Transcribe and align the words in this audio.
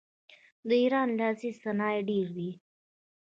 د 0.67 0.69
ایران 0.81 1.09
لاسي 1.19 1.49
صنایع 1.61 2.01
ډیر 2.09 2.27
دي. 2.37 2.49